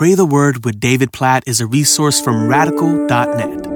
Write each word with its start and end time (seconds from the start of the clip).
Pray 0.00 0.14
the 0.14 0.24
Word 0.24 0.64
with 0.64 0.80
David 0.80 1.12
Platt 1.12 1.42
is 1.46 1.60
a 1.60 1.66
resource 1.66 2.22
from 2.22 2.48
radical.net. 2.48 3.66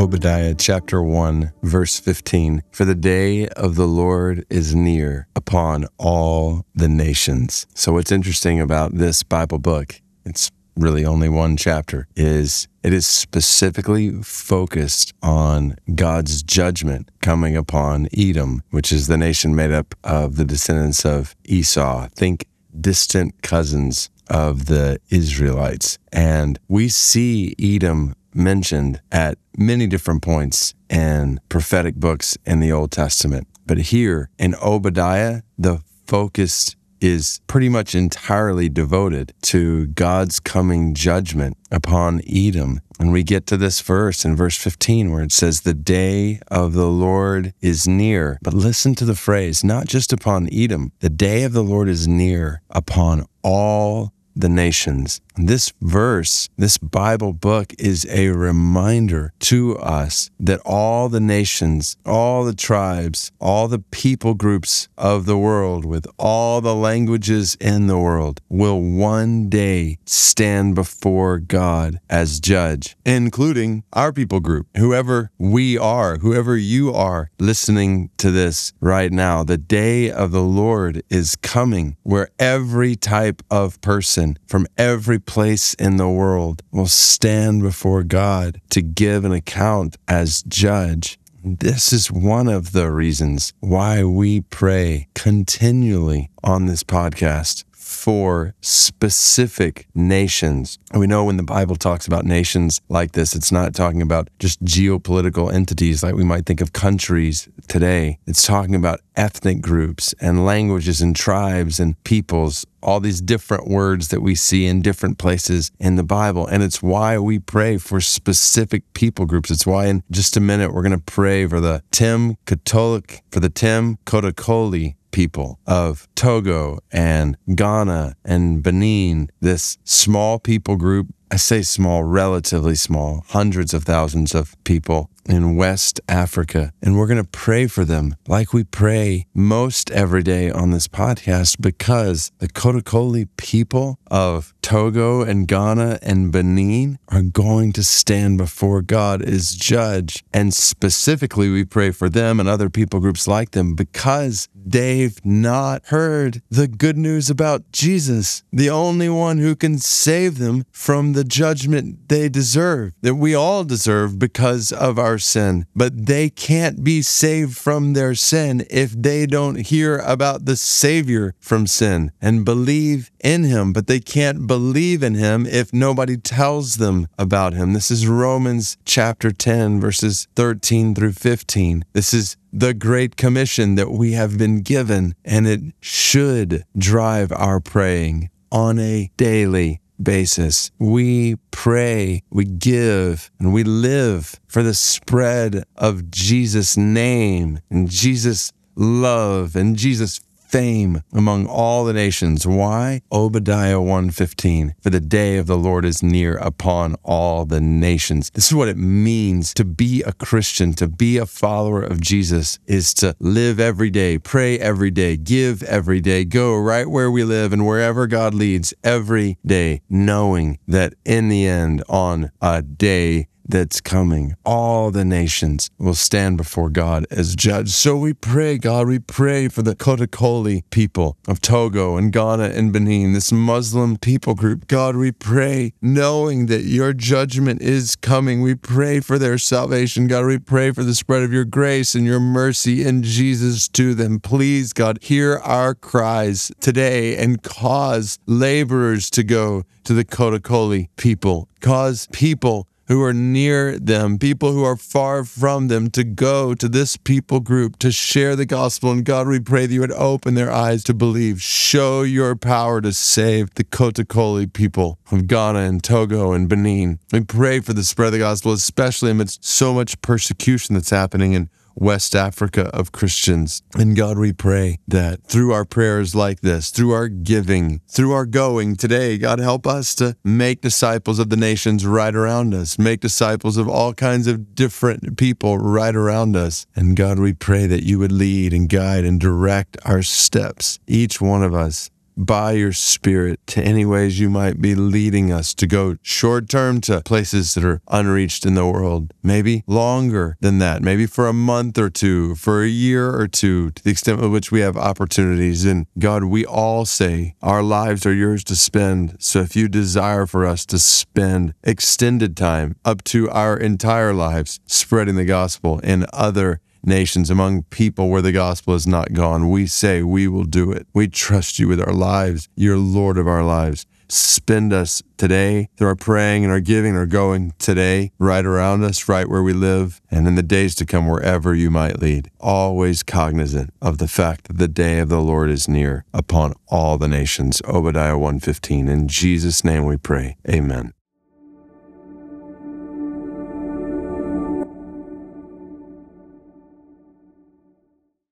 Obadiah 0.00 0.54
chapter 0.54 1.02
1, 1.02 1.52
verse 1.64 1.98
15. 1.98 2.62
For 2.70 2.84
the 2.84 2.94
day 2.94 3.48
of 3.48 3.74
the 3.74 3.88
Lord 3.88 4.46
is 4.48 4.72
near 4.72 5.26
upon 5.34 5.86
all 5.98 6.66
the 6.72 6.88
nations. 6.88 7.66
So, 7.74 7.94
what's 7.94 8.12
interesting 8.12 8.60
about 8.60 8.94
this 8.94 9.24
Bible 9.24 9.58
book, 9.58 10.00
it's 10.24 10.52
really 10.76 11.04
only 11.04 11.28
one 11.28 11.56
chapter, 11.56 12.06
is 12.14 12.68
it 12.84 12.92
is 12.92 13.08
specifically 13.08 14.22
focused 14.22 15.12
on 15.20 15.74
God's 15.96 16.44
judgment 16.44 17.10
coming 17.22 17.56
upon 17.56 18.06
Edom, 18.16 18.62
which 18.70 18.92
is 18.92 19.08
the 19.08 19.18
nation 19.18 19.56
made 19.56 19.72
up 19.72 19.96
of 20.04 20.36
the 20.36 20.44
descendants 20.44 21.04
of 21.04 21.34
Esau. 21.44 22.06
Think 22.14 22.46
distant 22.80 23.42
cousins 23.42 24.10
of 24.30 24.66
the 24.66 25.00
Israelites. 25.10 25.98
And 26.12 26.58
we 26.68 26.88
see 26.88 27.54
Edom 27.60 28.14
mentioned 28.32 29.00
at 29.10 29.36
many 29.58 29.86
different 29.86 30.22
points 30.22 30.74
in 30.88 31.40
prophetic 31.48 31.96
books 31.96 32.38
in 32.46 32.60
the 32.60 32.72
Old 32.72 32.92
Testament. 32.92 33.48
But 33.66 33.78
here 33.78 34.30
in 34.38 34.54
Obadiah, 34.56 35.42
the 35.58 35.82
focus 36.06 36.74
is 37.00 37.40
pretty 37.46 37.68
much 37.68 37.94
entirely 37.94 38.68
devoted 38.68 39.32
to 39.42 39.86
God's 39.86 40.38
coming 40.38 40.94
judgment 40.94 41.56
upon 41.70 42.20
Edom. 42.28 42.80
And 42.98 43.12
we 43.12 43.22
get 43.22 43.46
to 43.46 43.56
this 43.56 43.80
verse 43.80 44.24
in 44.24 44.36
verse 44.36 44.56
15 44.56 45.10
where 45.10 45.22
it 45.22 45.32
says, 45.32 45.62
The 45.62 45.74
day 45.74 46.40
of 46.48 46.74
the 46.74 46.88
Lord 46.88 47.54
is 47.60 47.88
near. 47.88 48.38
But 48.42 48.54
listen 48.54 48.94
to 48.96 49.04
the 49.06 49.14
phrase, 49.14 49.64
not 49.64 49.86
just 49.86 50.12
upon 50.12 50.48
Edom, 50.52 50.92
the 51.00 51.08
day 51.08 51.44
of 51.44 51.52
the 51.52 51.64
Lord 51.64 51.88
is 51.88 52.06
near 52.06 52.60
upon 52.68 53.24
all 53.42 54.12
the 54.34 54.48
nations. 54.48 55.20
This 55.36 55.72
verse, 55.80 56.48
this 56.58 56.76
Bible 56.76 57.32
book 57.32 57.72
is 57.78 58.06
a 58.10 58.28
reminder 58.28 59.32
to 59.40 59.78
us 59.78 60.30
that 60.38 60.60
all 60.64 61.08
the 61.08 61.20
nations, 61.20 61.96
all 62.04 62.44
the 62.44 62.54
tribes, 62.54 63.32
all 63.40 63.68
the 63.68 63.78
people 63.78 64.34
groups 64.34 64.88
of 64.98 65.24
the 65.24 65.38
world, 65.38 65.84
with 65.84 66.06
all 66.18 66.60
the 66.60 66.74
languages 66.74 67.56
in 67.60 67.86
the 67.86 67.98
world, 67.98 68.40
will 68.48 68.80
one 68.80 69.48
day 69.48 69.98
stand 70.04 70.74
before 70.74 71.38
God 71.38 72.00
as 72.10 72.40
judge, 72.40 72.96
including 73.06 73.84
our 73.92 74.12
people 74.12 74.40
group, 74.40 74.66
whoever 74.76 75.30
we 75.38 75.78
are, 75.78 76.18
whoever 76.18 76.56
you 76.56 76.92
are 76.92 77.30
listening 77.38 78.10
to 78.18 78.30
this 78.30 78.72
right 78.80 79.12
now. 79.12 79.42
The 79.42 79.58
day 79.58 80.10
of 80.10 80.32
the 80.32 80.42
Lord 80.42 81.02
is 81.08 81.36
coming 81.36 81.96
where 82.02 82.28
every 82.38 82.94
type 82.94 83.42
of 83.50 83.80
person 83.80 84.19
from 84.46 84.66
every 84.76 85.18
place 85.18 85.74
in 85.74 85.96
the 85.96 86.08
world 86.08 86.62
will 86.70 86.86
stand 86.86 87.62
before 87.62 88.02
God 88.02 88.60
to 88.70 88.82
give 88.82 89.24
an 89.24 89.32
account 89.32 89.96
as 90.08 90.42
judge. 90.42 91.18
This 91.42 91.92
is 91.92 92.12
one 92.12 92.48
of 92.48 92.72
the 92.72 92.90
reasons 92.90 93.52
why 93.60 94.04
we 94.04 94.42
pray 94.42 95.08
continually 95.14 96.30
on 96.44 96.66
this 96.66 96.82
podcast 96.82 97.64
for 97.90 98.54
specific 98.60 99.86
nations. 99.94 100.78
We 100.94 101.06
know 101.06 101.24
when 101.24 101.36
the 101.36 101.42
Bible 101.42 101.76
talks 101.76 102.06
about 102.06 102.24
nations 102.24 102.80
like 102.88 103.12
this, 103.12 103.34
it's 103.34 103.50
not 103.50 103.74
talking 103.74 104.00
about 104.00 104.28
just 104.38 104.64
geopolitical 104.64 105.52
entities 105.52 106.02
like 106.02 106.14
we 106.14 106.24
might 106.24 106.46
think 106.46 106.60
of 106.60 106.72
countries 106.72 107.48
today. 107.68 108.18
It's 108.26 108.46
talking 108.46 108.74
about 108.74 109.00
ethnic 109.16 109.60
groups 109.60 110.14
and 110.20 110.46
languages 110.46 111.02
and 111.02 111.14
tribes 111.14 111.80
and 111.80 112.02
peoples, 112.04 112.64
all 112.82 113.00
these 113.00 113.20
different 113.20 113.68
words 113.68 114.08
that 114.08 114.22
we 114.22 114.34
see 114.34 114.66
in 114.66 114.80
different 114.80 115.18
places 115.18 115.70
in 115.78 115.96
the 115.96 116.02
Bible. 116.02 116.46
And 116.46 116.62
it's 116.62 116.82
why 116.82 117.18
we 117.18 117.38
pray 117.38 117.76
for 117.76 118.00
specific 118.00 118.90
people 118.94 119.26
groups. 119.26 119.50
It's 119.50 119.66
why 119.66 119.86
in 119.86 120.02
just 120.10 120.36
a 120.36 120.40
minute 120.40 120.72
we're 120.72 120.82
going 120.82 120.98
to 120.98 120.98
pray 120.98 121.46
for 121.46 121.60
the 121.60 121.82
Tim 121.90 122.36
Catholic, 122.46 123.22
for 123.30 123.40
the 123.40 123.50
Tim 123.50 123.98
Kotokoli 124.06 124.94
people 125.10 125.58
of 125.66 126.08
Togo 126.14 126.78
and 126.92 127.36
Ghana 127.54 128.16
and 128.24 128.62
Benin, 128.62 129.30
this 129.40 129.78
small 129.84 130.38
people 130.38 130.76
group. 130.76 131.08
I 131.30 131.36
say 131.36 131.62
small, 131.62 132.02
relatively 132.02 132.74
small, 132.74 133.24
hundreds 133.28 133.72
of 133.72 133.84
thousands 133.84 134.34
of 134.34 134.56
people 134.64 135.10
in 135.26 135.56
West 135.56 136.00
Africa. 136.08 136.72
And 136.82 136.96
we're 136.96 137.06
going 137.06 137.22
to 137.22 137.30
pray 137.30 137.66
for 137.66 137.84
them 137.84 138.16
like 138.26 138.52
we 138.52 138.64
pray 138.64 139.26
most 139.34 139.90
every 139.90 140.22
day 140.22 140.50
on 140.50 140.70
this 140.70 140.88
podcast 140.88 141.60
because 141.60 142.32
the 142.38 142.48
Kotokoli 142.48 143.28
people 143.36 143.98
of 144.10 144.54
Togo 144.62 145.22
and 145.22 145.46
Ghana 145.46 145.98
and 146.02 146.32
Benin 146.32 146.98
are 147.08 147.22
going 147.22 147.72
to 147.72 147.82
stand 147.82 148.38
before 148.38 148.82
God 148.82 149.22
as 149.22 149.54
judge. 149.54 150.24
And 150.32 150.52
specifically, 150.54 151.48
we 151.48 151.64
pray 151.64 151.90
for 151.90 152.08
them 152.08 152.40
and 152.40 152.48
other 152.48 152.70
people 152.70 153.00
groups 153.00 153.26
like 153.26 153.52
them 153.52 153.74
because 153.74 154.48
they've 154.54 155.18
not 155.24 155.86
heard 155.86 156.42
the 156.50 156.68
good 156.68 156.96
news 156.96 157.30
about 157.30 157.72
Jesus, 157.72 158.42
the 158.52 158.70
only 158.70 159.08
one 159.08 159.38
who 159.38 159.56
can 159.56 159.78
save 159.78 160.38
them 160.38 160.64
from 160.70 161.12
the 161.12 161.24
judgment 161.24 162.08
they 162.08 162.28
deserve, 162.28 162.92
that 163.02 163.14
we 163.14 163.34
all 163.34 163.64
deserve 163.64 164.18
because 164.18 164.72
of 164.72 164.98
our 164.98 165.09
sin. 165.18 165.66
But 165.74 166.06
they 166.06 166.30
can't 166.30 166.82
be 166.84 167.02
saved 167.02 167.56
from 167.56 167.92
their 167.92 168.14
sin 168.14 168.64
if 168.70 168.92
they 168.92 169.26
don't 169.26 169.66
hear 169.66 169.98
about 169.98 170.44
the 170.44 170.56
Savior 170.56 171.34
from 171.40 171.66
sin 171.66 172.12
and 172.20 172.44
believe 172.44 173.10
in 173.22 173.44
Him. 173.44 173.72
But 173.72 173.86
they 173.86 174.00
can't 174.00 174.46
believe 174.46 175.02
in 175.02 175.14
Him 175.14 175.46
if 175.46 175.72
nobody 175.72 176.16
tells 176.16 176.76
them 176.76 177.08
about 177.18 177.52
Him. 177.52 177.72
This 177.72 177.90
is 177.90 178.06
Romans 178.06 178.76
chapter 178.84 179.30
10, 179.30 179.80
verses 179.80 180.28
13 180.36 180.94
through 180.94 181.12
15. 181.12 181.84
This 181.92 182.14
is 182.14 182.36
the 182.52 182.74
Great 182.74 183.16
Commission 183.16 183.76
that 183.76 183.90
we 183.90 184.12
have 184.12 184.36
been 184.36 184.62
given, 184.62 185.14
and 185.24 185.46
it 185.46 185.60
should 185.80 186.64
drive 186.76 187.30
our 187.32 187.60
praying 187.60 188.30
on 188.50 188.78
a 188.78 189.10
daily 189.16 189.80
basis. 190.02 190.70
We 190.78 191.36
pray, 191.50 192.22
we 192.30 192.44
give, 192.44 193.30
and 193.38 193.52
we 193.52 193.64
live 193.64 194.40
for 194.48 194.62
the 194.62 194.74
spread 194.74 195.64
of 195.76 196.10
Jesus' 196.10 196.76
name 196.76 197.60
and 197.70 197.90
Jesus' 197.90 198.52
love 198.74 199.56
and 199.56 199.76
Jesus' 199.76 200.20
fame 200.50 201.02
among 201.12 201.46
all 201.46 201.84
the 201.84 201.92
nations. 201.92 202.46
Why? 202.46 203.02
Obadiah 203.12 203.80
1:15. 203.80 204.74
For 204.80 204.90
the 204.90 205.00
day 205.00 205.36
of 205.36 205.46
the 205.46 205.56
Lord 205.56 205.84
is 205.84 206.02
near 206.02 206.36
upon 206.36 206.96
all 207.04 207.46
the 207.46 207.60
nations. 207.60 208.30
This 208.34 208.48
is 208.48 208.54
what 208.54 208.68
it 208.68 208.76
means 208.76 209.54
to 209.54 209.64
be 209.64 210.02
a 210.02 210.12
Christian, 210.12 210.74
to 210.74 210.88
be 210.88 211.18
a 211.18 211.26
follower 211.26 211.82
of 211.82 212.00
Jesus 212.00 212.58
is 212.66 212.92
to 212.94 213.14
live 213.20 213.60
every 213.60 213.90
day, 213.90 214.18
pray 214.18 214.58
every 214.58 214.90
day, 214.90 215.16
give 215.16 215.62
every 215.62 216.00
day, 216.00 216.24
go 216.24 216.56
right 216.56 216.88
where 216.88 217.10
we 217.10 217.22
live 217.22 217.52
and 217.52 217.66
wherever 217.66 218.06
God 218.06 218.34
leads 218.34 218.74
every 218.82 219.38
day, 219.46 219.82
knowing 219.88 220.58
that 220.66 220.94
in 221.04 221.28
the 221.28 221.46
end 221.46 221.84
on 221.88 222.30
a 222.40 222.62
day 222.62 223.28
that's 223.50 223.80
coming. 223.80 224.34
All 224.44 224.90
the 224.90 225.04
nations 225.04 225.70
will 225.78 225.94
stand 225.94 226.36
before 226.36 226.70
God 226.70 227.06
as 227.10 227.34
judge. 227.34 227.70
So 227.70 227.96
we 227.96 228.14
pray, 228.14 228.58
God, 228.58 228.86
we 228.86 228.98
pray 228.98 229.48
for 229.48 229.62
the 229.62 229.74
Kotokoli 229.74 230.62
people 230.70 231.16
of 231.26 231.40
Togo 231.40 231.96
and 231.96 232.12
Ghana 232.12 232.50
and 232.50 232.72
Benin, 232.72 233.12
this 233.12 233.32
Muslim 233.32 233.96
people 233.96 234.34
group. 234.34 234.66
God, 234.68 234.96
we 234.96 235.12
pray, 235.12 235.72
knowing 235.82 236.46
that 236.46 236.62
your 236.62 236.92
judgment 236.92 237.60
is 237.62 237.96
coming. 237.96 238.42
We 238.42 238.54
pray 238.54 239.00
for 239.00 239.18
their 239.18 239.38
salvation. 239.38 240.06
God, 240.06 240.26
we 240.26 240.38
pray 240.38 240.70
for 240.70 240.84
the 240.84 240.94
spread 240.94 241.22
of 241.22 241.32
your 241.32 241.44
grace 241.44 241.94
and 241.94 242.06
your 242.06 242.20
mercy 242.20 242.84
in 242.84 243.02
Jesus 243.02 243.68
to 243.68 243.94
them. 243.94 244.20
Please, 244.20 244.72
God, 244.72 244.98
hear 245.02 245.38
our 245.38 245.74
cries 245.74 246.52
today 246.60 247.16
and 247.16 247.42
cause 247.42 248.18
laborers 248.26 249.10
to 249.10 249.22
go 249.22 249.64
to 249.84 249.94
the 249.94 250.04
Kotokoli 250.04 250.88
people. 250.96 251.48
Cause 251.60 252.08
people 252.12 252.66
who 252.90 253.04
are 253.04 253.14
near 253.14 253.78
them, 253.78 254.18
people 254.18 254.50
who 254.50 254.64
are 254.64 254.74
far 254.74 255.22
from 255.22 255.68
them, 255.68 255.88
to 255.88 256.02
go 256.02 256.54
to 256.54 256.68
this 256.68 256.96
people 256.96 257.38
group 257.38 257.78
to 257.78 257.92
share 257.92 258.34
the 258.34 258.44
gospel. 258.44 258.90
And 258.90 259.04
God, 259.04 259.28
we 259.28 259.38
pray 259.38 259.66
that 259.66 259.72
you 259.72 259.78
would 259.78 259.92
open 259.92 260.34
their 260.34 260.50
eyes 260.50 260.82
to 260.84 260.92
believe. 260.92 261.40
Show 261.40 262.02
your 262.02 262.34
power 262.34 262.80
to 262.80 262.92
save 262.92 263.54
the 263.54 263.62
Kotokoli 263.62 264.52
people 264.52 264.98
of 265.12 265.28
Ghana 265.28 265.60
and 265.60 265.84
Togo 265.84 266.32
and 266.32 266.48
Benin. 266.48 266.98
We 267.12 267.20
pray 267.20 267.60
for 267.60 267.74
the 267.74 267.84
spread 267.84 268.06
of 268.06 268.12
the 268.14 268.18
gospel, 268.18 268.50
especially 268.50 269.12
amidst 269.12 269.44
so 269.44 269.72
much 269.72 270.02
persecution 270.02 270.74
that's 270.74 270.90
happening 270.90 271.32
in 271.32 271.48
West 271.74 272.14
Africa 272.14 272.70
of 272.74 272.92
Christians. 272.92 273.62
And 273.74 273.96
God, 273.96 274.18
we 274.18 274.32
pray 274.32 274.78
that 274.88 275.24
through 275.24 275.52
our 275.52 275.64
prayers 275.64 276.14
like 276.14 276.40
this, 276.40 276.70
through 276.70 276.92
our 276.92 277.08
giving, 277.08 277.80
through 277.88 278.12
our 278.12 278.26
going 278.26 278.76
today, 278.76 279.18
God, 279.18 279.38
help 279.38 279.66
us 279.66 279.94
to 279.96 280.16
make 280.24 280.60
disciples 280.60 281.18
of 281.18 281.30
the 281.30 281.36
nations 281.36 281.86
right 281.86 282.14
around 282.14 282.54
us, 282.54 282.78
make 282.78 283.00
disciples 283.00 283.56
of 283.56 283.68
all 283.68 283.94
kinds 283.94 284.26
of 284.26 284.54
different 284.54 285.16
people 285.16 285.58
right 285.58 285.94
around 285.94 286.36
us. 286.36 286.66
And 286.74 286.96
God, 286.96 287.18
we 287.18 287.32
pray 287.32 287.66
that 287.66 287.82
you 287.82 287.98
would 287.98 288.12
lead 288.12 288.52
and 288.52 288.68
guide 288.68 289.04
and 289.04 289.20
direct 289.20 289.76
our 289.84 290.02
steps, 290.02 290.78
each 290.86 291.20
one 291.20 291.42
of 291.42 291.54
us 291.54 291.90
by 292.20 292.52
your 292.52 292.72
Spirit 292.72 293.40
to 293.46 293.62
any 293.62 293.84
ways 293.84 294.20
you 294.20 294.28
might 294.28 294.60
be 294.60 294.74
leading 294.74 295.32
us 295.32 295.54
to 295.54 295.66
go 295.66 295.96
short 296.02 296.48
term 296.48 296.80
to 296.82 297.00
places 297.00 297.54
that 297.54 297.64
are 297.64 297.80
unreached 297.88 298.44
in 298.44 298.54
the 298.54 298.66
world, 298.66 299.14
maybe 299.22 299.64
longer 299.66 300.36
than 300.40 300.58
that, 300.58 300.82
maybe 300.82 301.06
for 301.06 301.26
a 301.26 301.32
month 301.32 301.78
or 301.78 301.88
two, 301.88 302.34
for 302.34 302.62
a 302.62 302.68
year 302.68 303.14
or 303.14 303.26
two, 303.26 303.70
to 303.70 303.82
the 303.82 303.90
extent 303.90 304.20
with 304.20 304.30
which 304.30 304.52
we 304.52 304.60
have 304.60 304.76
opportunities. 304.76 305.64
And 305.64 305.86
God, 305.98 306.24
we 306.24 306.44
all 306.44 306.84
say 306.84 307.34
our 307.42 307.62
lives 307.62 308.04
are 308.04 308.14
yours 308.14 308.44
to 308.44 308.56
spend. 308.56 309.16
So 309.18 309.40
if 309.40 309.56
you 309.56 309.68
desire 309.68 310.26
for 310.26 310.44
us 310.44 310.66
to 310.66 310.78
spend 310.78 311.54
extended 311.62 312.36
time 312.36 312.76
up 312.84 313.02
to 313.04 313.30
our 313.30 313.56
entire 313.56 314.12
lives 314.12 314.60
spreading 314.66 315.16
the 315.16 315.24
gospel 315.24 315.78
in 315.80 316.04
other 316.12 316.60
nations, 316.82 317.30
among 317.30 317.64
people 317.64 318.08
where 318.08 318.22
the 318.22 318.32
gospel 318.32 318.74
has 318.74 318.86
not 318.86 319.12
gone. 319.12 319.50
We 319.50 319.66
say 319.66 320.02
we 320.02 320.28
will 320.28 320.44
do 320.44 320.72
it. 320.72 320.86
We 320.94 321.08
trust 321.08 321.58
you 321.58 321.68
with 321.68 321.80
our 321.80 321.92
lives. 321.92 322.48
You're 322.56 322.78
Lord 322.78 323.18
of 323.18 323.28
our 323.28 323.44
lives. 323.44 323.86
Spend 324.08 324.72
us 324.72 325.02
today 325.16 325.68
through 325.76 325.86
our 325.86 325.94
praying 325.94 326.42
and 326.42 326.52
our 326.52 326.60
giving, 326.60 326.96
our 326.96 327.06
going 327.06 327.52
today, 327.58 328.10
right 328.18 328.44
around 328.44 328.82
us, 328.82 329.08
right 329.08 329.28
where 329.28 329.42
we 329.42 329.52
live, 329.52 330.00
and 330.10 330.26
in 330.26 330.34
the 330.34 330.42
days 330.42 330.74
to 330.76 330.86
come, 330.86 331.06
wherever 331.06 331.54
you 331.54 331.70
might 331.70 332.00
lead. 332.00 332.28
Always 332.40 333.04
cognizant 333.04 333.72
of 333.80 333.98
the 333.98 334.08
fact 334.08 334.48
that 334.48 334.58
the 334.58 334.66
day 334.66 334.98
of 334.98 335.08
the 335.08 335.20
Lord 335.20 335.48
is 335.48 335.68
near 335.68 336.04
upon 336.12 336.54
all 336.66 336.98
the 336.98 337.06
nations. 337.06 337.62
Obadiah 337.68 338.18
115. 338.18 338.88
In 338.88 339.06
Jesus' 339.06 339.64
name 339.64 339.84
we 339.84 339.96
pray. 339.96 340.36
Amen. 340.48 340.92